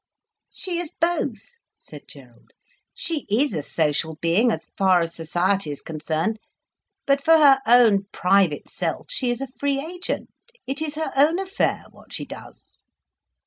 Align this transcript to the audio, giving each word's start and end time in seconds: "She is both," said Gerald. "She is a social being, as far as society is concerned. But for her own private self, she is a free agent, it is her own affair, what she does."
"She 0.51 0.79
is 0.79 0.95
both," 0.99 1.51
said 1.77 2.07
Gerald. 2.07 2.53
"She 2.95 3.27
is 3.29 3.53
a 3.53 3.61
social 3.61 4.15
being, 4.15 4.51
as 4.51 4.71
far 4.75 5.01
as 5.01 5.13
society 5.13 5.69
is 5.69 5.83
concerned. 5.83 6.39
But 7.05 7.23
for 7.23 7.37
her 7.37 7.59
own 7.67 8.05
private 8.11 8.67
self, 8.67 9.11
she 9.11 9.29
is 9.29 9.41
a 9.41 9.47
free 9.59 9.79
agent, 9.79 10.31
it 10.65 10.81
is 10.81 10.95
her 10.95 11.11
own 11.15 11.37
affair, 11.37 11.85
what 11.91 12.13
she 12.13 12.25
does." 12.25 12.83